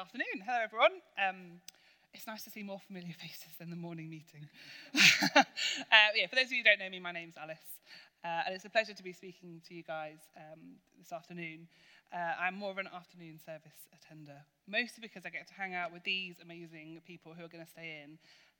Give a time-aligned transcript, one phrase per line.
[0.00, 0.40] afternoon.
[0.46, 0.96] Hello, everyone.
[1.20, 1.60] Um,
[2.14, 4.48] it's nice to see more familiar faces than the morning meeting.
[5.36, 5.44] uh,
[6.16, 7.76] yeah, for those of you who don't know me, my name's Alice,
[8.24, 11.68] uh, and it's a pleasure to be speaking to you guys um, this afternoon.
[12.14, 15.92] Uh, I'm more of an afternoon service attender, mostly because I get to hang out
[15.92, 18.16] with these amazing people who are going to stay in.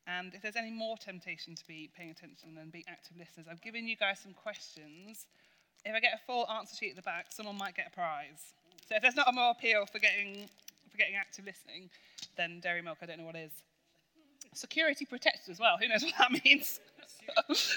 [0.07, 3.62] And if there's any more temptation to be paying attention and be active listeners, I've
[3.62, 5.25] given you guys some questions.
[5.86, 8.53] If I get a full answer sheet at the back, someone might get a prize.
[8.86, 10.51] So if there's not a more appeal for getting,
[10.91, 11.91] for getting active listening,
[12.36, 13.52] then dairy milk, I don't know what is.
[14.52, 15.77] Security protected as well.
[15.78, 16.80] Who knows what that means?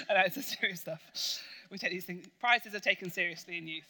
[0.08, 1.00] I know, it's a serious stuff.
[1.70, 3.84] We take these things, prizes are taken seriously in youth.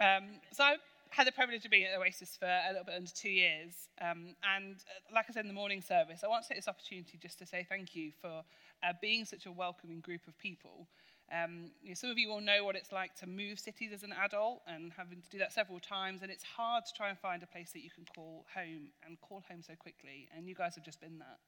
[0.00, 0.76] Um, so I
[1.10, 3.88] had the privilege of being at Oasis for a little bit under two years.
[4.00, 6.68] Um, and uh, like I said in the morning service, I want to take this
[6.68, 8.42] opportunity just to say thank you for
[8.82, 10.86] uh, being such a welcoming group of people.
[11.32, 14.02] Um, you know, some of you will know what it's like to move cities as
[14.02, 17.18] an adult and having to do that several times, and it's hard to try and
[17.18, 20.28] find a place that you can call home and call home so quickly.
[20.36, 21.38] And you guys have just been that.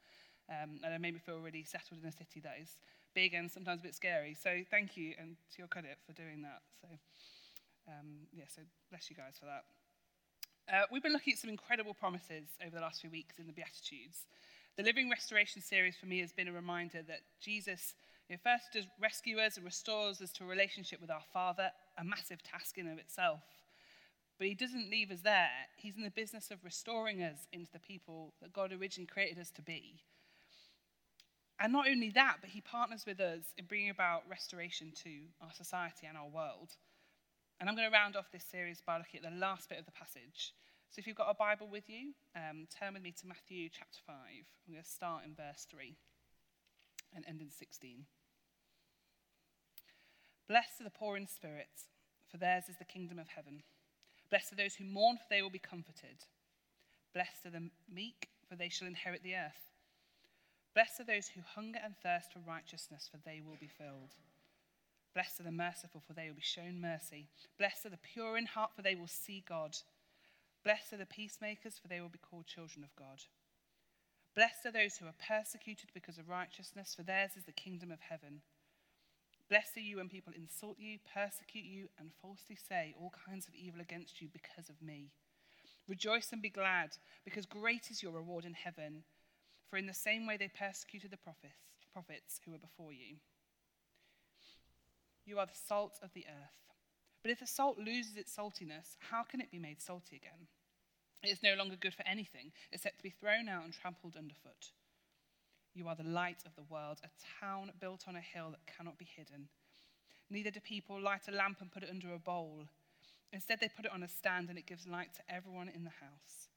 [0.49, 2.79] Um, and it made me feel really settled in a city that is
[3.15, 4.35] big and sometimes a bit scary.
[4.35, 6.63] So thank you, and to your credit for doing that.
[6.81, 6.89] So
[7.89, 9.65] um, yeah, so bless you guys for that.
[10.67, 13.53] Uh, we've been looking at some incredible promises over the last few weeks in the
[13.53, 14.25] Beatitudes.
[14.77, 17.95] The Living Restoration series for me has been a reminder that Jesus
[18.29, 21.71] you know, first does rescue us and restores us to a relationship with our Father,
[21.99, 23.43] a massive task in of itself.
[24.39, 25.51] But he doesn't leave us there.
[25.77, 29.51] He's in the business of restoring us into the people that God originally created us
[29.53, 30.01] to be.
[31.61, 35.53] And not only that, but he partners with us in bringing about restoration to our
[35.53, 36.71] society and our world.
[37.61, 39.85] And I'm going to round off this series by looking at the last bit of
[39.85, 40.53] the passage.
[40.91, 43.99] So if you've got a Bible with you, um, turn with me to Matthew chapter
[44.07, 44.17] 5.
[44.17, 45.97] I'm going to start in verse 3
[47.15, 48.07] and end in 16.
[50.49, 51.89] Blessed are the poor in spirit,
[52.31, 53.63] for theirs is the kingdom of heaven.
[54.31, 56.27] Blessed are those who mourn, for they will be comforted.
[57.15, 59.71] Blessed are the meek, for they shall inherit the earth.
[60.75, 64.17] Blessed are those who hunger and thirst for righteousness, for they will be filled.
[65.15, 67.29] Blessed are the merciful, for they will be shown mercy.
[67.57, 69.77] Blessed are the pure in heart, for they will see God.
[70.65, 73.23] Blessed are the peacemakers, for they will be called children of God.
[74.35, 78.01] Blessed are those who are persecuted because of righteousness, for theirs is the kingdom of
[78.01, 78.41] heaven.
[79.49, 83.55] Blessed are you when people insult you, persecute you, and falsely say all kinds of
[83.55, 85.11] evil against you because of me.
[85.87, 89.05] Rejoice and be glad, because great is your reward in heaven.
[89.71, 91.55] For in the same way they persecuted the prophets,
[91.93, 93.17] prophets who were before you.
[95.25, 96.75] You are the salt of the earth.
[97.23, 100.49] But if the salt loses its saltiness, how can it be made salty again?
[101.25, 104.73] It is no longer good for anything except to be thrown out and trampled underfoot.
[105.73, 107.09] You are the light of the world, a
[107.41, 109.49] town built on a hill that cannot be hidden.
[110.29, 112.67] Neither do people light a lamp and put it under a bowl.
[113.33, 115.91] Instead, they put it on a stand and it gives light to everyone in the
[115.91, 116.49] house.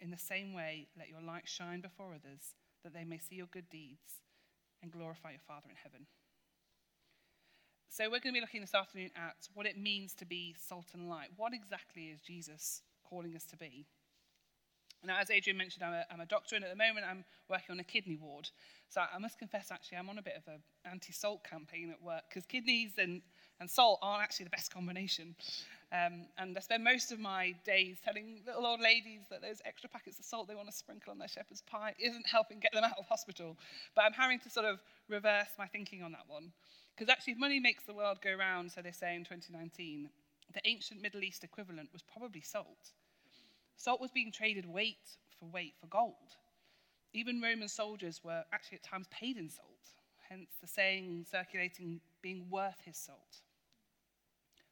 [0.00, 3.46] In the same way, let your light shine before others, that they may see your
[3.46, 4.20] good deeds
[4.82, 6.06] and glorify your Father in heaven.
[7.88, 10.86] So, we're going to be looking this afternoon at what it means to be salt
[10.92, 11.28] and light.
[11.36, 13.84] What exactly is Jesus calling us to be.
[15.04, 17.72] Now, as Adrian mentioned, I'm a, I'm a doctor, and at the moment I'm working
[17.72, 18.48] on a kidney ward.
[18.88, 22.22] So I must confess, actually, I'm on a bit of an anti-salt campaign at work
[22.28, 23.20] because kidneys and,
[23.58, 25.34] and salt aren't actually the best combination.
[25.92, 29.90] Um, and I spend most of my days telling little old ladies that those extra
[29.90, 32.84] packets of salt they want to sprinkle on their shepherd's pie isn't helping get them
[32.84, 33.58] out of hospital.
[33.94, 36.52] But I'm having to sort of reverse my thinking on that one.
[36.94, 40.08] Because actually, money makes the world go round, so they say in 2019,
[40.54, 42.92] the ancient Middle East equivalent was probably salt.
[43.82, 46.36] Salt was being traded weight for weight for gold.
[47.12, 49.90] Even Roman soldiers were actually at times paid in salt,
[50.28, 53.40] hence the saying circulating being worth his salt.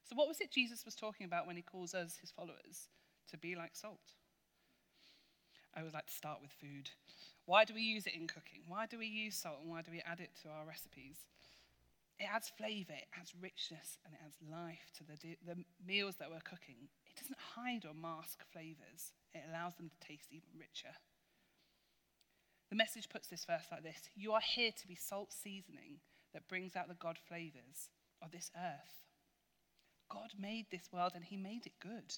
[0.05, 2.89] So, what was it Jesus was talking about when he calls us, his followers,
[3.33, 4.15] to be like salt?
[5.75, 6.91] I always like to start with food.
[7.47, 8.61] Why do we use it in cooking?
[8.69, 11.17] Why do we use salt and why do we add it to our recipes?
[12.21, 16.31] It adds flavour, it adds richness, and it adds life to the, the meals that
[16.31, 20.95] we're cooking doesn't hide or mask flavors, it allows them to taste even richer.
[22.71, 26.01] The message puts this verse like this You are here to be salt seasoning
[26.33, 27.91] that brings out the God flavors
[28.23, 29.03] of this earth.
[30.11, 32.15] God made this world and he made it good.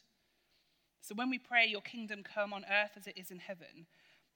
[1.01, 3.87] So when we pray, Your kingdom come on earth as it is in heaven,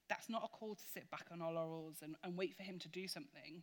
[0.09, 2.79] that's not a call to sit back on our laurels and, and wait for him
[2.81, 3.63] to do something.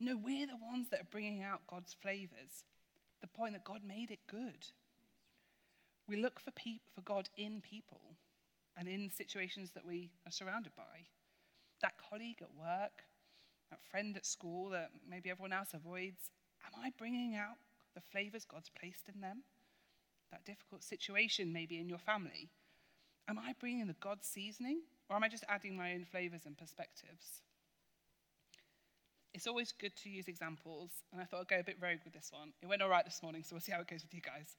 [0.00, 2.64] No, we're the ones that are bringing out God's flavors.
[3.20, 4.66] The point that God made it good.
[6.08, 6.50] We look for,
[6.94, 8.16] for God in people
[8.76, 11.06] and in situations that we are surrounded by.
[11.80, 13.04] That colleague at work,
[13.70, 16.30] that friend at school that maybe everyone else avoids,
[16.66, 17.56] am I bringing out
[17.94, 19.42] the flavors God's placed in them?
[20.30, 22.50] That difficult situation maybe in your family,
[23.28, 26.58] Am I bringing the God seasoning, or am I just adding my own flavors and
[26.58, 27.40] perspectives?
[29.32, 32.12] It's always good to use examples, and I thought I'd go a bit rogue with
[32.12, 32.52] this one.
[32.60, 34.56] It went all right this morning, so we'll see how it goes with you guys.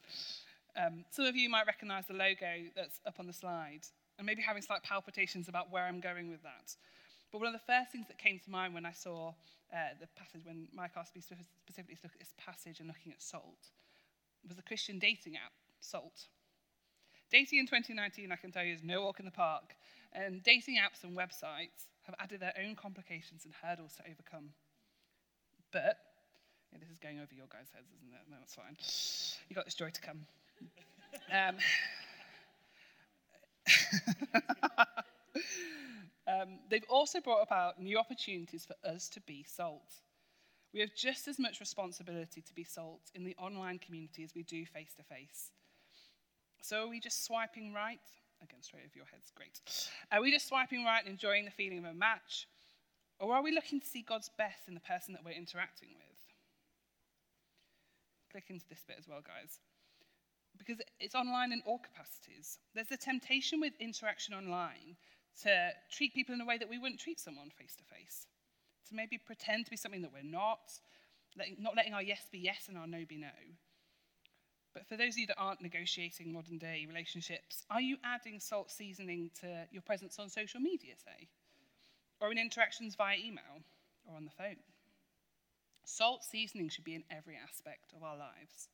[0.76, 3.82] Um, some of you might recognize the logo that's up on the slide,
[4.18, 6.76] and maybe having slight palpitations about where I'm going with that.
[7.32, 9.34] But one of the first things that came to mind when I saw
[9.74, 13.12] uh, the passage, when Mike asked me specifically to look at this passage and looking
[13.12, 13.70] at salt,
[14.48, 16.28] was the Christian dating app, Salt.
[17.32, 19.76] Dating in 2019, I can tell you, is no walk in the park.
[20.14, 24.50] And dating apps and websites have added their own complications and hurdles to overcome.
[25.72, 25.98] But,
[26.72, 28.30] yeah, this is going over your guys' heads, isn't it?
[28.30, 28.78] No, it's fine.
[29.50, 30.28] You've got this joy to come.
[31.32, 31.58] Um,
[36.28, 40.02] um, they've also brought about new opportunities for us to be salt.
[40.74, 44.44] We have just as much responsibility to be salt in the online community as we
[44.44, 45.52] do face to face.
[46.62, 48.00] So are we just swiping right?
[48.42, 49.60] Again, straight over your heads, great.
[50.12, 52.48] Are we just swiping right and enjoying the feeling of a match?
[53.20, 56.18] Or are we looking to see God's best in the person that we're interacting with?
[58.32, 59.60] Click into this bit as well, guys.
[60.66, 62.60] Because it's online in all capacities.
[62.74, 64.96] There's a temptation with interaction online
[65.42, 68.28] to treat people in a way that we wouldn't treat someone face to face
[68.88, 70.72] to maybe pretend to be something that we're not,
[71.60, 73.32] not letting our yes be yes and our no be no.
[74.74, 78.72] But for those of you that aren't negotiating modern day relationships, are you adding salt
[78.72, 81.28] seasoning to your presence on social media, say?
[82.20, 83.62] Or in interactions via email
[84.08, 84.58] or on the phone?
[85.86, 88.70] Salt seasoning should be in every aspect of our lives.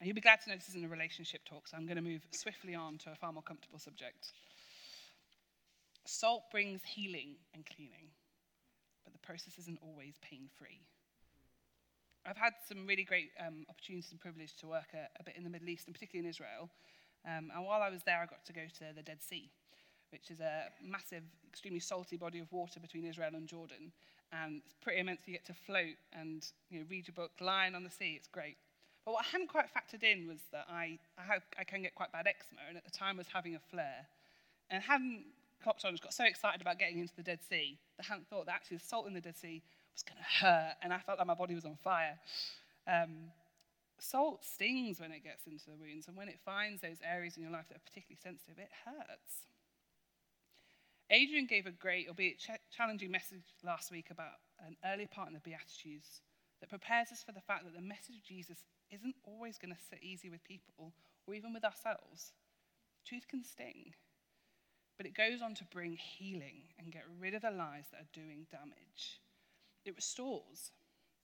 [0.00, 2.02] And you'll be glad to know this isn't a relationship talk, so I'm going to
[2.02, 4.32] move swiftly on to a far more comfortable subject.
[6.06, 8.10] Salt brings healing and cleaning
[9.08, 10.84] but the process isn't always pain free.
[12.26, 15.44] I've had some really great um, opportunities and privilege to work a, a, bit in
[15.44, 16.68] the Middle East, and particularly in Israel.
[17.24, 19.48] Um, and while I was there, I got to go to the Dead Sea,
[20.12, 23.92] which is a massive, extremely salty body of water between Israel and Jordan.
[24.30, 25.22] And it's pretty immense.
[25.24, 28.12] You get to float and you know, read your book, lying on the sea.
[28.14, 28.58] It's great.
[29.08, 31.94] But what I hadn't quite factored in was that I, I, have, I can get
[31.94, 34.04] quite bad eczema, and at the time was having a flare.
[34.68, 35.24] And hadn't
[35.62, 38.44] clocked on, got so excited about getting into the Dead Sea that I hadn't thought
[38.44, 39.62] that actually the salt in the Dead Sea
[39.94, 42.18] was going to hurt, and I felt like my body was on fire.
[42.86, 43.32] Um,
[43.98, 47.42] salt stings when it gets into the wounds, and when it finds those areas in
[47.42, 49.48] your life that are particularly sensitive, it hurts.
[51.08, 55.32] Adrian gave a great, albeit ch- challenging message last week about an early part in
[55.32, 56.20] the Beatitudes
[56.60, 59.80] that prepares us for the fact that the message of Jesus isn't always going to
[59.90, 60.92] sit easy with people
[61.26, 62.32] or even with ourselves.
[63.04, 63.94] Truth can sting.
[64.96, 68.12] But it goes on to bring healing and get rid of the lies that are
[68.12, 69.20] doing damage.
[69.84, 70.72] It restores.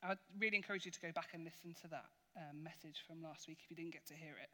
[0.02, 3.22] I would really encourage you to go back and listen to that um, message from
[3.22, 4.50] last week if you didn't get to hear it.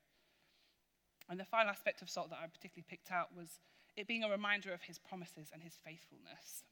[1.28, 3.60] And the final aspect of salt that I particularly picked out was
[3.96, 6.64] it being a reminder of his promises and his faithfulness.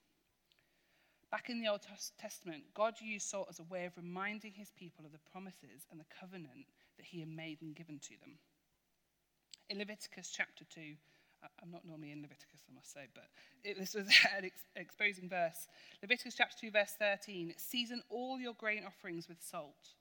[1.30, 1.80] Back in the Old
[2.18, 6.00] Testament, God used salt as a way of reminding his people of the promises and
[6.00, 6.66] the covenant
[6.96, 8.38] that he had made and given to them.
[9.68, 10.80] In Leviticus chapter 2,
[11.62, 13.28] I'm not normally in Leviticus, I must say, but
[13.62, 14.06] it, this was
[14.36, 15.68] an ex- exposing verse.
[16.02, 19.94] Leviticus chapter 2, verse 13 Season all your grain offerings with salt.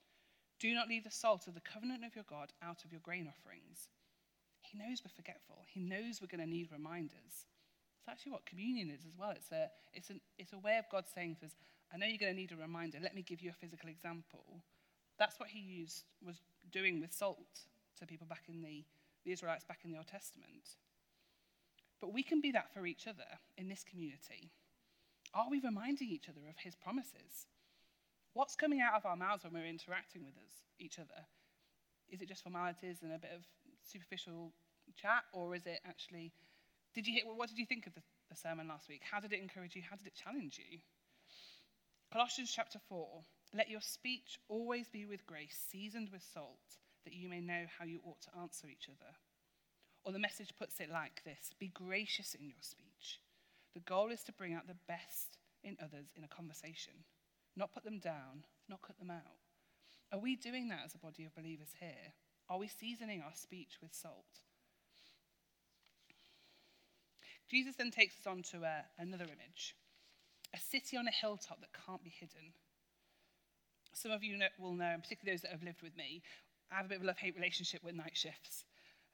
[0.58, 3.28] Do not leave the salt of the covenant of your God out of your grain
[3.28, 3.88] offerings.
[4.62, 7.46] He knows we're forgetful, He knows we're going to need reminders.
[8.08, 9.30] Actually what communion is as well.
[9.30, 11.52] It's a, it's, an, it's a way of God saying to us,
[11.92, 12.98] I know you're going to need a reminder.
[13.02, 14.62] Let me give you a physical example.
[15.18, 16.40] That's what he used, was
[16.72, 17.66] doing with salt
[17.98, 18.84] to people back in the,
[19.24, 20.76] the Israelites back in the Old Testament.
[22.00, 24.52] But we can be that for each other in this community.
[25.34, 27.46] Are we reminding each other of his promises?
[28.34, 31.26] What's coming out of our mouths when we're interacting with us, each other?
[32.08, 33.42] Is it just formalities and a bit of
[33.82, 34.52] superficial
[34.96, 36.32] chat, or is it actually,
[36.94, 37.22] did you, hear?
[37.34, 39.02] what did you think of the, the sermon last week?
[39.10, 39.82] How did it encourage you?
[39.88, 40.78] How did it challenge you?
[42.12, 43.22] Colossians chapter 4
[43.54, 47.84] Let your speech always be with grace, seasoned with salt, that you may know how
[47.84, 49.12] you ought to answer each other.
[50.04, 53.20] Or the message puts it like this Be gracious in your speech.
[53.74, 57.04] The goal is to bring out the best in others in a conversation,
[57.56, 59.44] not put them down, not cut them out.
[60.12, 62.14] Are we doing that as a body of believers here?
[62.48, 64.40] Are we seasoning our speech with salt?
[67.50, 69.74] Jesus then takes us on to a, another image
[70.54, 72.52] a city on a hilltop that can't be hidden.
[73.92, 76.22] Some of you know, will know, and particularly those that have lived with me,
[76.72, 78.64] I have a bit of a love hate relationship with night shifts.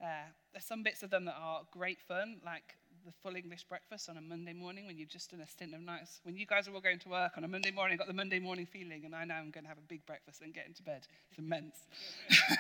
[0.00, 2.76] Uh, there's some bits of them that are great fun, like
[3.06, 5.80] the full English breakfast on a Monday morning when you've just done a stint of
[5.80, 6.20] nights.
[6.22, 8.38] When you guys are all going to work on a Monday morning, got the Monday
[8.38, 10.82] morning feeling, and I know I'm going to have a big breakfast and get into
[10.82, 11.06] bed.
[11.30, 11.76] It's immense.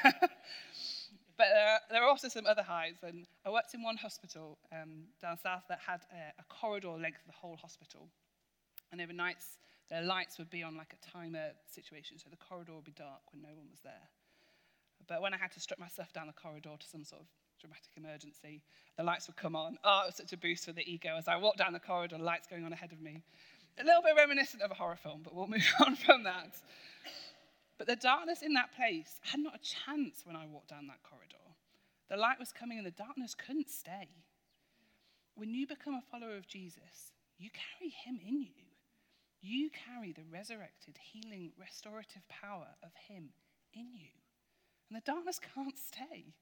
[1.36, 2.96] But uh, there are also some other highs.
[3.02, 7.20] And I worked in one hospital um, down south that had a, a corridor length
[7.20, 8.08] of the whole hospital.
[8.92, 9.58] And overnights,
[9.90, 13.20] their lights would be on like a timer situation, so the corridor would be dark
[13.32, 14.08] when no one was there.
[15.06, 17.26] But when I had to strip myself down the corridor to some sort of
[17.60, 18.62] dramatic emergency,
[18.96, 19.76] the lights would come on.
[19.84, 22.18] Oh, it was such a boost for the ego as I walked down the corridor,
[22.18, 23.22] lights going on ahead of me.
[23.78, 26.54] A little bit reminiscent of a horror film, but we'll move on from that.
[27.78, 31.02] But the darkness in that place had not a chance when I walked down that
[31.02, 31.36] corridor.
[32.08, 34.08] The light was coming and the darkness couldn't stay.
[35.34, 38.64] When you become a follower of Jesus, you carry him in you.
[39.40, 43.30] You carry the resurrected, healing, restorative power of him
[43.74, 44.14] in you.
[44.88, 46.34] And the darkness can't stay.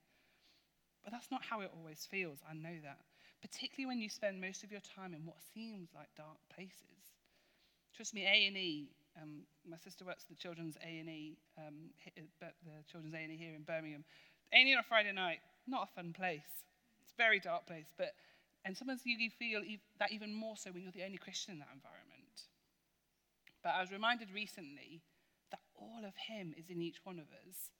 [1.02, 2.40] But that's not how it always feels.
[2.48, 3.00] I know that.
[3.40, 7.16] Particularly when you spend most of your time in what seems like dark places.
[7.96, 8.90] Trust me, A&E,
[9.20, 12.52] um, my sister works at the children's A&E, um, the
[12.90, 14.04] children's A&E here in Birmingham.
[14.52, 16.64] A&E on a Friday night, not a fun place.
[17.02, 17.86] It's a very dark place.
[17.96, 18.14] But,
[18.64, 19.62] and sometimes you feel
[19.98, 22.48] that even more so when you're the only Christian in that environment.
[23.62, 25.02] But I was reminded recently
[25.50, 27.70] that all of him is in each one of us.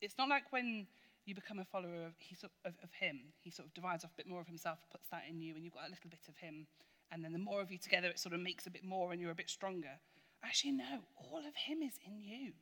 [0.00, 0.86] It's not like when
[1.24, 4.10] you become a follower of, he sort of, of him, he sort of divides off
[4.14, 6.26] a bit more of himself, puts that in you, and you've got a little bit
[6.28, 6.66] of him.
[7.12, 9.20] And then the more of you together, it sort of makes a bit more and
[9.20, 9.98] you're a bit stronger.
[10.44, 12.52] Actually, no, all of him is in you.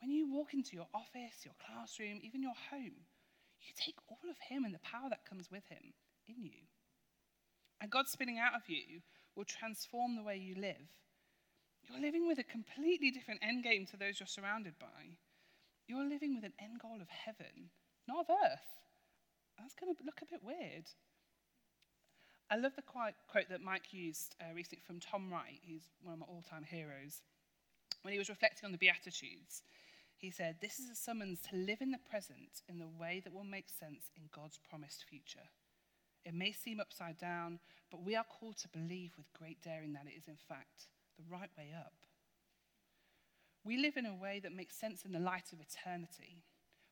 [0.00, 3.06] When you walk into your office, your classroom, even your home,
[3.60, 5.94] you take all of him and the power that comes with him
[6.26, 6.66] in you.
[7.80, 9.00] And God spinning out of you
[9.36, 10.90] will transform the way you live.
[11.82, 15.18] You're living with a completely different end game to those you're surrounded by.
[15.86, 17.70] You're living with an end goal of heaven,
[18.06, 18.70] not of earth.
[19.58, 20.86] That's going to look a bit weird.
[22.52, 25.58] I love the quote that Mike used uh, recently from Tom Wright.
[25.62, 27.22] He's one of my all time heroes.
[28.02, 29.62] When he was reflecting on the Beatitudes,
[30.18, 33.32] he said, This is a summons to live in the present in the way that
[33.32, 35.48] will make sense in God's promised future.
[36.26, 37.58] It may seem upside down,
[37.90, 41.24] but we are called to believe with great daring that it is, in fact, the
[41.32, 42.04] right way up.
[43.64, 46.42] We live in a way that makes sense in the light of eternity.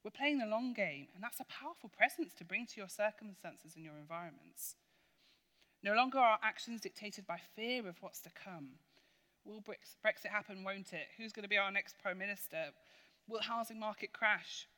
[0.03, 3.77] We're playing the long game, and that's a powerful presence to bring to your circumstances
[3.77, 4.77] and your environments.
[5.83, 8.77] No longer are actions dictated by fear of what's to come.
[9.45, 11.09] Will Brexit happen, won't it?
[11.17, 12.73] Who's going to be our next prime minister?
[13.27, 14.69] Will housing market crash?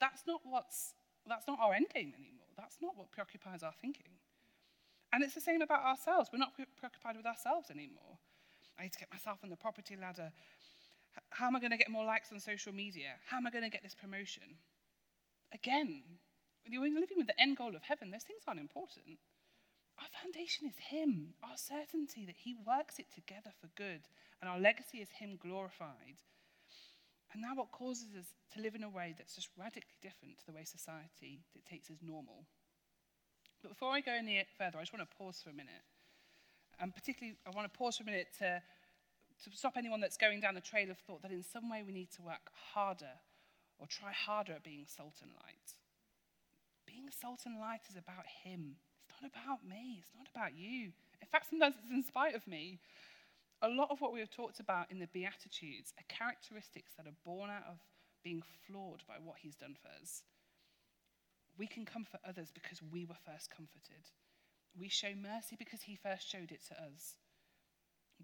[0.00, 0.94] That's not what's
[1.26, 2.46] that's not our end game anymore.
[2.56, 4.14] That's not what preoccupies our thinking.
[5.12, 6.30] And it's the same about ourselves.
[6.32, 8.18] We're not preoccupied with ourselves anymore.
[8.78, 10.30] I need to get myself on the property ladder.
[11.30, 13.16] How am I going to get more likes on social media?
[13.26, 14.60] How am I going to get this promotion?
[15.52, 16.02] Again,
[16.62, 19.18] when you're living with the end goal of heaven, those things aren't important.
[19.98, 24.08] Our foundation is Him, our certainty that He works it together for good,
[24.40, 26.20] and our legacy is Him glorified.
[27.32, 30.46] And now, what causes us to live in a way that's just radically different to
[30.46, 32.46] the way society dictates as normal.
[33.62, 35.84] But before I go any further, I just want to pause for a minute.
[36.78, 38.62] And particularly, I want to pause for a minute to
[39.44, 41.92] to stop anyone that's going down the trail of thought that in some way we
[41.92, 43.20] need to work harder
[43.78, 45.76] or try harder at being salt and light.
[46.86, 48.76] Being salt and light is about Him.
[49.16, 50.04] It's not about me.
[50.04, 50.92] It's not about you.
[51.22, 52.78] In fact, sometimes it's in spite of me.
[53.62, 57.16] A lot of what we have talked about in the Beatitudes are characteristics that are
[57.24, 57.80] born out of
[58.22, 60.22] being flawed by what He's done for us.
[61.56, 64.12] We can comfort others because we were first comforted.
[64.78, 67.16] We show mercy because He first showed it to us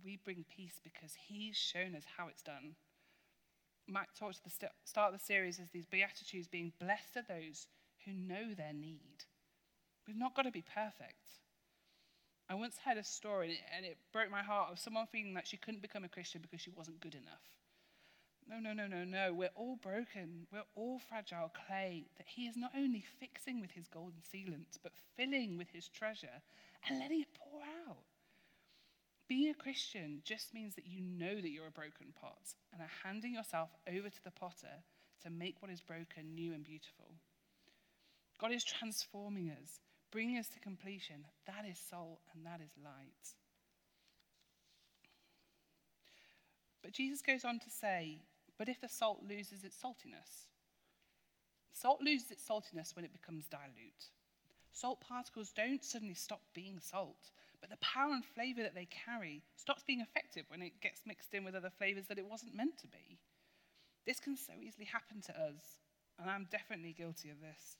[0.04, 2.76] we bring peace because he's shown us how it's done.
[3.88, 7.66] Mike talked at the start of the series as these Beatitudes being blessed are those
[8.04, 9.24] who know their need.
[10.06, 11.26] We've not got to be perfect.
[12.48, 15.56] I once heard a story, and it broke my heart, of someone feeling that she
[15.56, 17.42] couldn't become a Christian because she wasn't good enough.
[18.48, 19.32] No, no, no, no, no.
[19.32, 20.46] We're all broken.
[20.52, 24.92] We're all fragile clay that He is not only fixing with His golden sealant, but
[25.16, 26.42] filling with His treasure
[26.88, 28.02] and letting it pour out.
[29.28, 32.90] Being a Christian just means that you know that you're a broken pot and are
[33.04, 34.82] handing yourself over to the potter
[35.22, 37.14] to make what is broken new and beautiful.
[38.38, 39.78] God is transforming us,
[40.12, 41.24] bringing us to completion.
[41.46, 43.34] That is salt and that is light.
[46.82, 48.20] But Jesus goes on to say,
[48.58, 50.46] but if the salt loses its saltiness,
[51.72, 54.10] salt loses its saltiness when it becomes dilute.
[54.72, 57.30] Salt particles don't suddenly stop being salt
[57.62, 61.32] but the power and flavor that they carry stops being effective when it gets mixed
[61.32, 63.20] in with other flavors that it wasn't meant to be.
[64.04, 65.78] This can so easily happen to us,
[66.18, 67.78] and I'm definitely guilty of this.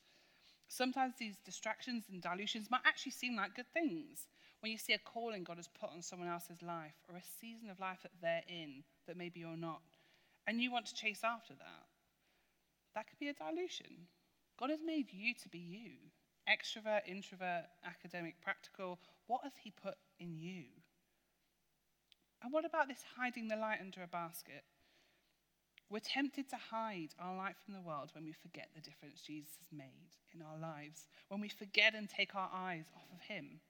[0.72, 4.26] Sometimes these distractions and dilutions might actually seem like good things
[4.60, 7.68] when you see a calling God has put on someone else's life or a season
[7.68, 9.82] of life that they're in that maybe you're not,
[10.46, 11.84] and you want to chase after that.
[12.94, 14.08] That could be a dilution.
[14.58, 15.92] God has made you to be you.
[16.48, 18.98] Extrovert, introvert, academic, practical.
[19.26, 20.64] What has He put in you?
[22.42, 24.64] And what about this hiding the light under a basket?
[25.92, 29.50] We're tempted to hide our light from the world when we forget the difference Jesus
[29.58, 33.60] has made in our lives, when we forget and take our eyes off of Him.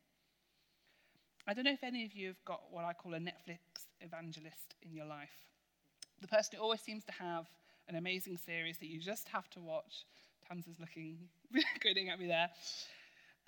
[1.49, 3.59] I don't know if any of you have got what I call a Netflix
[4.01, 5.35] evangelist in your life.
[6.21, 7.47] The person who always seems to have
[7.89, 10.05] an amazing series that you just have to watch.
[10.49, 11.19] Tams is looking,
[11.81, 12.51] grinning at me there.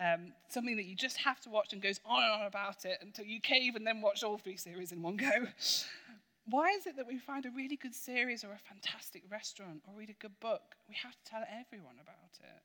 [0.00, 2.98] Um, something that you just have to watch and goes on and on about it
[3.02, 5.30] until you cave and then watch all three series in one go.
[6.46, 9.96] Why is it that we find a really good series or a fantastic restaurant or
[9.96, 12.62] read a good book, we have to tell everyone about it?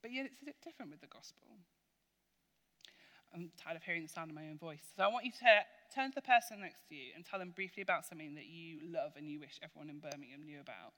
[0.00, 1.58] But yet it's a bit different with the gospel.
[3.34, 4.84] I'm tired of hearing the sound of my own voice.
[4.96, 5.64] So I want you to
[5.94, 8.78] turn to the person next to you and tell them briefly about something that you
[8.92, 10.92] love and you wish everyone in Birmingham knew about.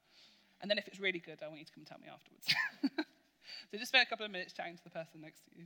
[0.61, 2.49] And then if it's really good, I want you to come and tell me afterwards.
[3.71, 5.65] so just spend a couple of minutes chatting to the person next to you.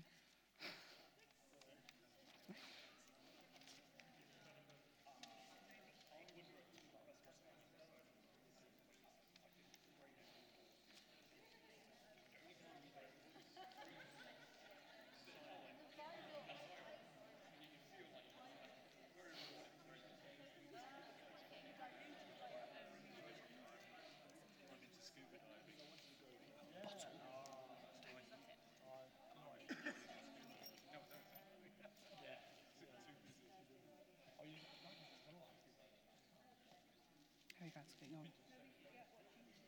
[37.74, 38.24] That's getting on.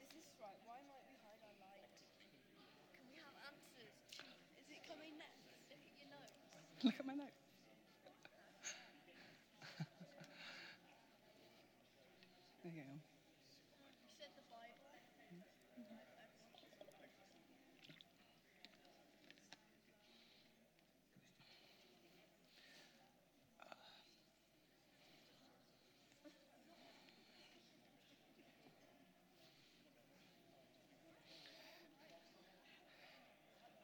[0.01, 0.61] Is this right?
[0.65, 1.89] Why might we hide our light?
[2.97, 3.93] Can we have answers?
[4.57, 5.45] Is it coming next?
[5.69, 6.33] Look at your nose.
[6.85, 7.40] Look at my note.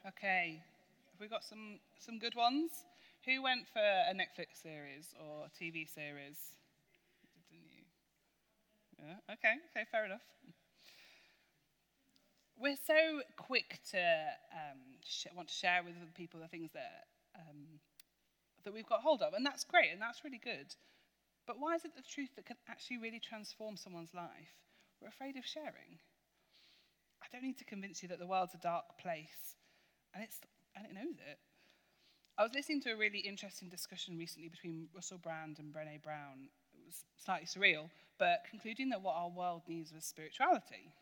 [0.08, 0.62] Okay,
[1.10, 2.70] have we got some, some good ones?
[3.24, 6.38] Who went for a Netflix series or a TV series?
[7.50, 7.82] Didn't you?
[9.02, 10.22] Yeah, okay, okay, fair enough.
[12.56, 13.98] We're so quick to
[14.52, 17.80] um, sh- want to share with other people the things that, um,
[18.62, 20.76] that we've got hold of, and that's great and that's really good.
[21.48, 24.54] But why is it the truth that can actually really transform someone's life?
[25.02, 25.98] We're afraid of sharing.
[27.20, 29.55] I don't need to convince you that the world's a dark place
[30.16, 30.40] and, it's,
[30.76, 31.38] it knows it.
[32.38, 36.48] I was listening to a really interesting discussion recently between Russell Brand and Brene Brown.
[36.72, 40.92] It was slightly surreal, but concluding that what our world needs was spirituality.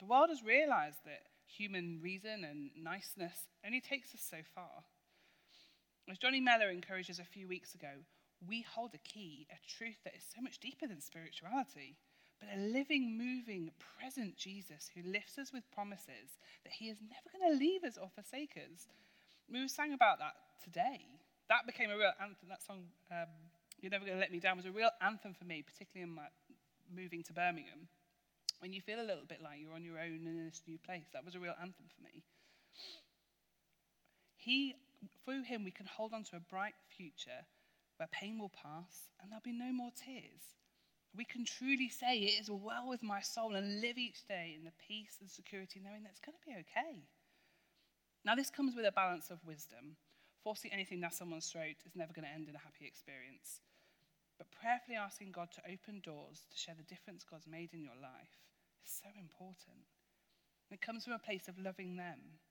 [0.00, 4.82] The world has realized that human reason and niceness only takes us so far.
[6.10, 8.02] As Johnny Meller encourages a few weeks ago,
[8.48, 11.96] we hold a key, a truth that is so much deeper than spirituality
[12.42, 17.30] but a living, moving, present Jesus who lifts us with promises that he is never
[17.30, 18.88] going to leave us or forsake us.
[19.50, 21.06] We sang about that today.
[21.48, 22.48] That became a real anthem.
[22.48, 23.30] That song, um,
[23.80, 26.14] You're Never Going to Let Me Down, was a real anthem for me, particularly in
[26.14, 26.26] my
[26.90, 27.86] moving to Birmingham.
[28.58, 31.06] When you feel a little bit like you're on your own in this new place,
[31.12, 32.22] that was a real anthem for me.
[34.36, 34.74] He,
[35.24, 37.46] through him, we can hold on to a bright future
[37.98, 40.61] where pain will pass and there'll be no more tears
[41.16, 44.64] we can truly say, It is well with my soul, and live each day in
[44.64, 47.04] the peace and security, knowing that it's going to be okay.
[48.24, 49.96] Now, this comes with a balance of wisdom.
[50.42, 53.60] Forcing anything down someone's throat is never going to end in a happy experience.
[54.38, 57.98] But prayerfully asking God to open doors to share the difference God's made in your
[58.00, 58.42] life
[58.84, 59.86] is so important.
[60.66, 62.42] And it comes from a place of loving them.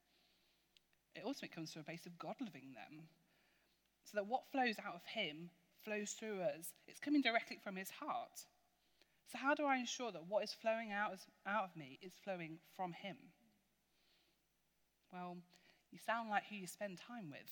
[1.16, 3.10] It also comes from a place of God loving them.
[4.06, 5.50] So that what flows out of Him
[5.84, 6.74] flows through us.
[6.88, 8.46] It's coming directly from His heart.
[9.32, 11.14] So, how do I ensure that what is flowing out,
[11.46, 13.18] out of me is flowing from Him?
[15.14, 15.38] Well,
[15.92, 17.50] you sound like who you spend time with.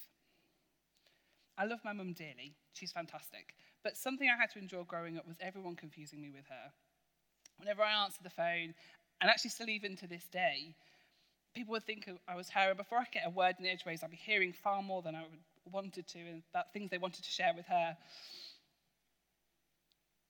[1.57, 2.55] I love my mum dearly.
[2.73, 3.53] She's fantastic.
[3.83, 6.71] But something I had to endure growing up was everyone confusing me with her.
[7.57, 8.73] Whenever I answered the phone,
[9.19, 10.75] and actually still even to this day,
[11.53, 12.69] people would think I was her.
[12.69, 15.15] And before I get a word in the edgeways, I'd be hearing far more than
[15.15, 15.23] I
[15.71, 17.97] wanted to, and that things they wanted to share with her.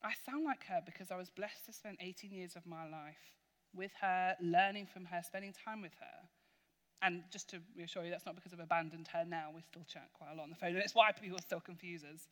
[0.04, 3.36] I sound like her because I was blessed to spend 18 years of my life
[3.75, 6.30] with her, learning from her, spending time with her.
[7.02, 9.52] And just to reassure you, that's not because I've abandoned her now.
[9.56, 12.04] We still chat quite a lot on the phone, and it's why people still confuse
[12.04, 12.28] us.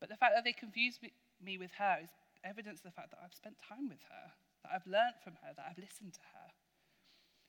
[0.00, 0.98] But the fact that they confuse
[1.42, 2.10] me with her is
[2.44, 5.52] evidence of the fact that I've spent time with her, that I've learned from her,
[5.56, 6.48] that I've listened to her.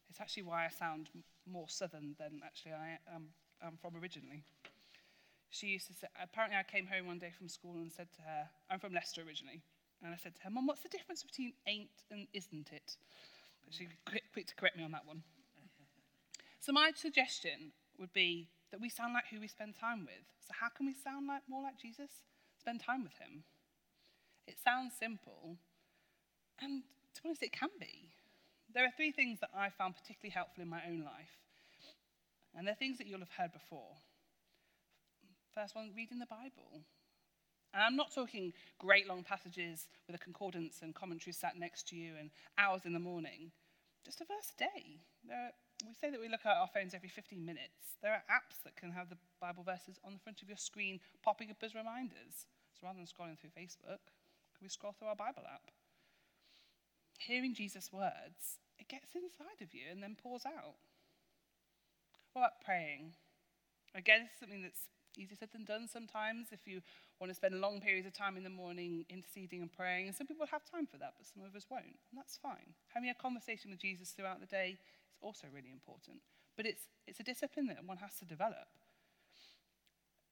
[0.09, 1.09] It's actually why I sound
[1.45, 3.29] more southern than actually I am
[3.61, 4.43] I'm from originally.
[5.49, 8.21] She used to say, apparently, I came home one day from school and said to
[8.21, 9.61] her, I'm from Leicester originally.
[10.03, 12.97] And I said to her, Mum, what's the difference between ain't and isn't it?
[13.63, 15.23] But she quick, quick to correct me on that one.
[16.59, 20.25] So, my suggestion would be that we sound like who we spend time with.
[20.45, 22.11] So, how can we sound like more like Jesus?
[22.59, 23.43] Spend time with him.
[24.47, 25.55] It sounds simple,
[26.59, 26.83] and
[27.15, 28.11] to be honest, it can be.
[28.73, 31.39] There are three things that I found particularly helpful in my own life,
[32.57, 33.93] and they're things that you'll have heard before.
[35.53, 36.81] First one, reading the Bible.
[37.73, 41.95] And I'm not talking great long passages with a concordance and commentary sat next to
[41.95, 43.51] you and hours in the morning.
[44.03, 44.97] Just a verse a day.
[45.31, 45.51] Are,
[45.85, 48.01] we say that we look at our phones every 15 minutes.
[48.01, 50.99] There are apps that can have the Bible verses on the front of your screen
[51.23, 52.47] popping up as reminders.
[52.73, 54.09] So rather than scrolling through Facebook,
[54.57, 55.69] can we scroll through our Bible app?
[57.19, 60.77] Hearing Jesus' words, it gets inside of you and then pours out.
[62.37, 63.17] What about praying?
[63.95, 64.85] Again, something that's
[65.17, 66.81] easier said than done sometimes if you
[67.19, 70.05] want to spend long periods of time in the morning interceding and praying.
[70.05, 71.97] And some people have time for that, but some of us won't.
[71.97, 72.77] And that's fine.
[72.93, 74.79] Having a conversation with Jesus throughout the day is
[75.19, 76.21] also really important.
[76.55, 78.69] But it's, it's a discipline that one has to develop.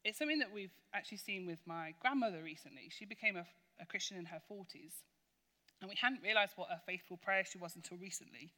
[0.03, 2.91] It's something that we've actually seen with my grandmother recently.
[2.93, 3.47] She became a,
[3.81, 5.01] a Christian in her 40s.
[5.81, 8.53] And we hadn't realized what a faithful prayer she was until recently.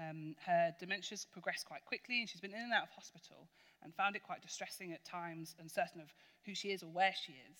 [0.00, 3.48] Um, her dementia's progressed quite quickly, and she's been in and out of hospital
[3.82, 6.08] and found it quite distressing at times, uncertain of
[6.46, 7.58] who she is or where she is.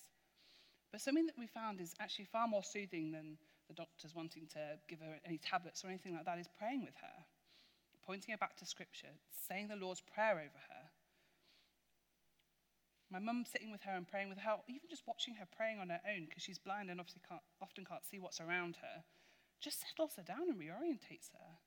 [0.90, 3.37] But something that we found is actually far more soothing than
[3.68, 6.96] the doctors wanting to give her any tablets or anything like that is praying with
[7.00, 7.24] her,
[8.05, 9.14] pointing her back to Scripture,
[9.46, 10.85] saying the Lord's Prayer over her.
[13.11, 15.90] My mum sitting with her and praying with her, even just watching her praying on
[15.90, 19.05] her own because she's blind and obviously can't, often can't see what's around her,
[19.61, 21.59] just settles her down and reorientates her.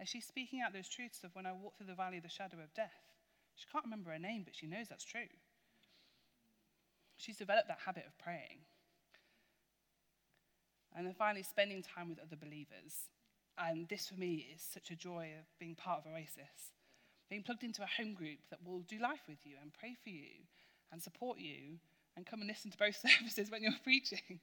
[0.00, 2.28] As she's speaking out those truths of when I walk through the valley of the
[2.28, 3.14] shadow of death,
[3.54, 5.28] she can't remember her name, but she knows that's true.
[7.16, 8.60] She's developed that habit of praying.
[10.94, 13.08] And then finally, spending time with other believers.
[13.58, 16.74] And this for me is such a joy of being part of Oasis.
[17.30, 20.10] Being plugged into a home group that will do life with you and pray for
[20.10, 20.44] you
[20.92, 21.78] and support you
[22.16, 24.40] and come and listen to both services when you're preaching.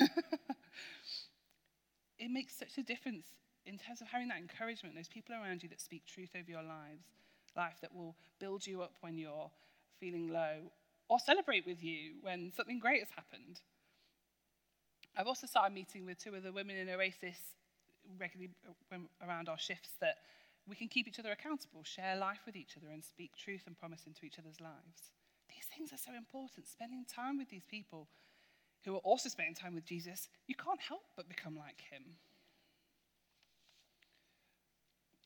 [2.18, 3.26] it makes such a difference
[3.66, 6.62] in terms of having that encouragement, those people around you that speak truth over your
[6.62, 7.04] lives,
[7.56, 9.50] life that will build you up when you're
[9.98, 10.70] feeling low,
[11.08, 13.60] or celebrate with you when something great has happened.
[15.16, 17.38] I've also started meeting with two of the women in Oasis
[18.18, 18.50] regularly
[18.92, 20.16] uh, around our shifts that
[20.68, 23.78] we can keep each other accountable, share life with each other, and speak truth and
[23.78, 25.10] promise into each other's lives.
[25.48, 26.68] These things are so important.
[26.68, 28.08] Spending time with these people
[28.84, 32.02] who are also spending time with Jesus, you can't help but become like him.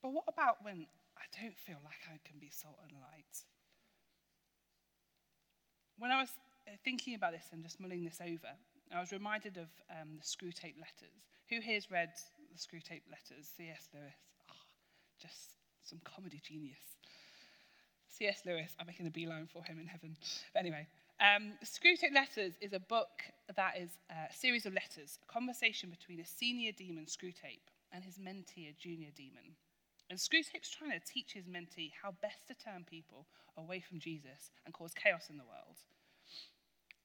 [0.03, 0.87] But what about when
[1.17, 3.45] I don't feel like I can be salt and light?
[5.99, 6.31] When I was
[6.67, 8.57] uh, thinking about this and just mulling this over,
[8.95, 11.15] I was reminded of um, the Screwtape Letters.
[11.51, 12.11] Who here's read
[12.51, 13.47] the Screwtape Letters?
[13.57, 13.89] C.S.
[13.93, 14.15] Lewis.
[14.51, 14.65] Oh,
[15.21, 16.79] just some comedy genius.
[18.09, 18.41] C.S.
[18.47, 20.17] Lewis, I'm making a beeline for him in heaven.
[20.53, 20.87] But anyway,
[21.21, 23.23] um, Screwtape Letters is a book
[23.55, 28.17] that is a series of letters, a conversation between a senior demon, Screwtape, and his
[28.19, 29.55] mentee, a junior demon.
[30.11, 34.51] And Screwtape's trying to teach his mentee how best to turn people away from Jesus
[34.65, 35.79] and cause chaos in the world.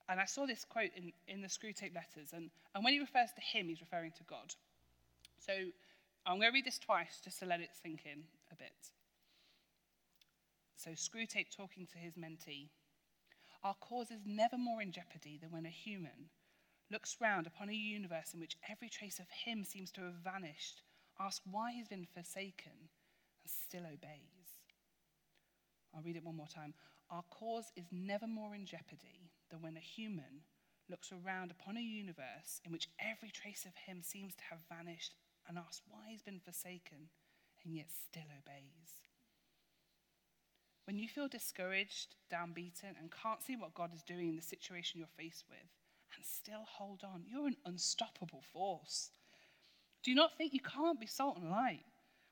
[0.10, 3.30] And I saw this quote in, in the Screwtape letters, and, and when he refers
[3.36, 4.56] to him, he's referring to God.
[5.38, 5.54] So
[6.26, 8.90] I'm going to read this twice just to let it sink in a bit.
[10.76, 12.70] So Screwtape talking to his mentee.
[13.64, 16.30] Our cause is never more in jeopardy than when a human
[16.92, 20.82] looks round upon a universe in which every trace of him seems to have vanished
[21.20, 22.90] asks why he's been forsaken,
[23.44, 24.60] and still obeys.
[25.94, 26.74] I'll read it one more time.
[27.10, 30.44] Our cause is never more in jeopardy than when a human
[30.90, 35.14] looks around upon a universe in which every trace of him seems to have vanished
[35.48, 37.10] and asks why he's been forsaken
[37.64, 39.02] and yet still obeys.
[40.86, 45.00] When you feel discouraged, downbeaten, and can't see what God is doing in the situation
[45.00, 45.58] you're faced with,
[46.16, 49.10] and still hold on, you're an unstoppable force.
[50.06, 51.84] Do you not think you can't be salt and light.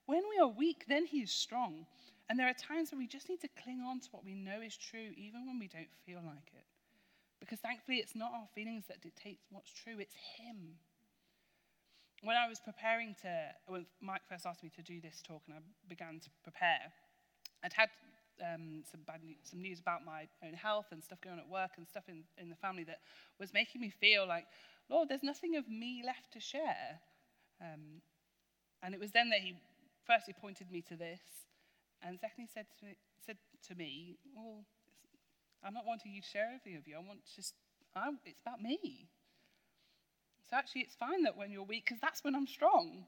[0.05, 1.87] When we are weak, then He is strong.
[2.29, 4.61] And there are times where we just need to cling on to what we know
[4.61, 6.65] is true, even when we don't feel like it.
[7.39, 10.77] Because thankfully, it's not our feelings that dictate what's true, it's Him.
[12.21, 15.57] When I was preparing to, when Mike first asked me to do this talk and
[15.57, 16.93] I began to prepare,
[17.63, 17.89] I'd had
[18.53, 21.49] um, some bad news, some news about my own health and stuff going on at
[21.49, 22.99] work and stuff in, in the family that
[23.39, 24.45] was making me feel like,
[24.91, 27.01] Lord, there's nothing of me left to share.
[27.61, 28.01] Um,
[28.81, 29.55] and it was then that he
[30.05, 31.21] firstly pointed me to this,
[32.01, 33.37] and secondly, said to me, said
[33.67, 34.65] to me Well,
[35.63, 36.95] I'm not wanting you to share everything of you.
[36.95, 37.53] I want just,
[37.95, 39.07] I, it's about me.
[40.49, 43.05] So actually, it's fine that when you're weak, because that's when I'm strong.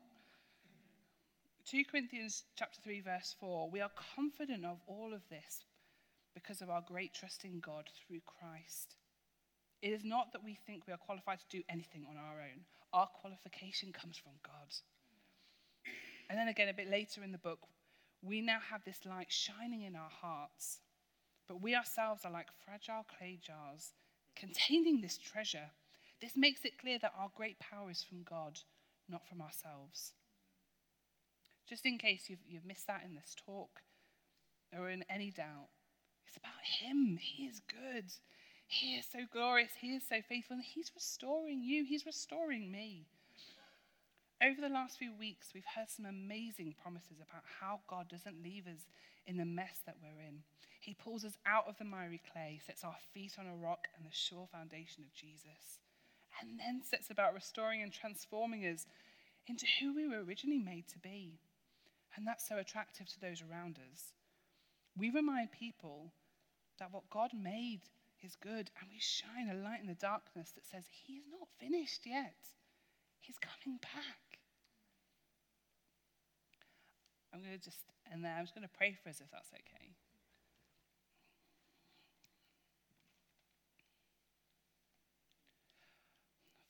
[1.69, 5.63] 2 Corinthians chapter 3 verse 4 we are confident of all of this
[6.35, 8.95] because of our great trust in God through Christ.
[9.85, 12.65] It is not that we think we are qualified to do anything on our own.
[12.91, 14.73] Our qualification comes from God.
[16.27, 17.59] And then again, a bit later in the book,
[18.23, 20.79] we now have this light shining in our hearts.
[21.47, 23.93] But we ourselves are like fragile clay jars
[24.35, 25.69] containing this treasure.
[26.19, 28.57] This makes it clear that our great power is from God,
[29.07, 30.13] not from ourselves.
[31.69, 33.81] Just in case you've, you've missed that in this talk
[34.75, 35.69] or in any doubt,
[36.25, 37.19] it's about Him.
[37.21, 38.11] He is good.
[38.67, 39.71] He is so glorious.
[39.79, 40.55] He is so faithful.
[40.55, 41.85] And He's restoring you.
[41.85, 43.05] He's restoring me.
[44.43, 48.67] Over the last few weeks, we've heard some amazing promises about how God doesn't leave
[48.67, 48.85] us
[49.25, 50.43] in the mess that we're in.
[50.81, 54.05] He pulls us out of the miry clay, sets our feet on a rock and
[54.05, 55.79] the sure foundation of Jesus,
[56.39, 58.85] and then sets about restoring and transforming us
[59.47, 61.39] into who we were originally made to be.
[62.15, 64.13] And that's so attractive to those around us.
[64.97, 66.11] We remind people
[66.77, 67.81] that what God made
[68.25, 72.09] is good, and we shine a light in the darkness that says, He's not finished
[72.09, 72.35] yet.
[73.21, 74.41] He's coming back.
[77.33, 79.53] I'm going to just, and then I'm just going to pray for us if that's
[79.53, 79.93] okay.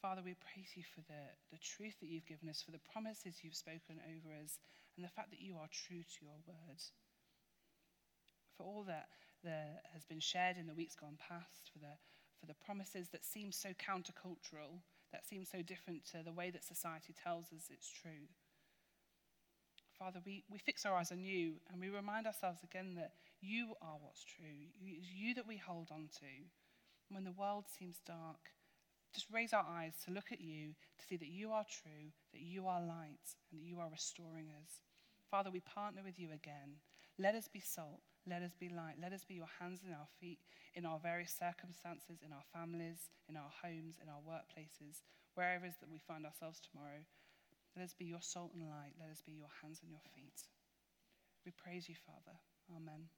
[0.01, 3.41] Father, we praise you for the, the truth that you've given us, for the promises
[3.41, 4.59] you've spoken over us,
[4.93, 6.81] and the fact that you are true to your word.
[8.57, 9.09] For all that,
[9.45, 11.95] that has been shared in the weeks gone past, for the,
[12.39, 14.81] for the promises that seem so countercultural,
[15.11, 18.27] that seem so different to the way that society tells us it's true.
[19.97, 23.75] Father, we, we fix our eyes on you and we remind ourselves again that you
[23.81, 24.67] are what's true.
[24.83, 26.25] It's you that we hold on to.
[27.09, 28.51] When the world seems dark,
[29.13, 32.41] just raise our eyes to look at you, to see that you are true, that
[32.41, 34.81] you are light, and that you are restoring us.
[35.31, 36.81] Father, we partner with you again.
[37.17, 38.01] Let us be salt.
[38.27, 38.97] Let us be light.
[39.01, 40.39] Let us be your hands and our feet
[40.73, 45.69] in our various circumstances, in our families, in our homes, in our workplaces, wherever it
[45.69, 47.05] is that we find ourselves tomorrow.
[47.75, 48.97] Let us be your salt and light.
[48.99, 50.49] Let us be your hands and your feet.
[51.45, 52.39] We praise you, Father.
[52.73, 53.09] Amen.